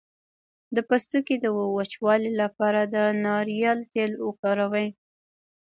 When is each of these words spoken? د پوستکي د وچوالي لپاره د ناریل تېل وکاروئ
د 0.75 0.77
پوستکي 0.87 1.35
د 1.39 1.45
وچوالي 1.77 2.31
لپاره 2.41 2.81
د 2.93 2.95
ناریل 3.25 3.79
تېل 3.91 4.11
وکاروئ 4.27 4.87